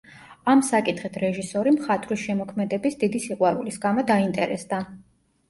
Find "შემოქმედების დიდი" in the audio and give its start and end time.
2.23-3.23